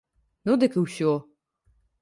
Ну, 0.49 0.55
дык 0.63 0.79
і 0.79 0.85
ўсё. 0.87 1.13